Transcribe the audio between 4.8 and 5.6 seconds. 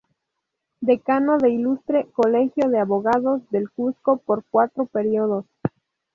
periodos.